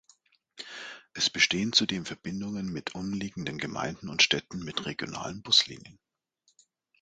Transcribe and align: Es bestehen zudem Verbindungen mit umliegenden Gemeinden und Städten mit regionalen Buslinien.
Es 1.13 1.29
bestehen 1.29 1.73
zudem 1.73 2.07
Verbindungen 2.07 2.73
mit 2.73 2.95
umliegenden 2.95 3.59
Gemeinden 3.59 4.09
und 4.09 4.23
Städten 4.23 4.57
mit 4.65 4.87
regionalen 4.87 5.43
Buslinien. 5.43 5.99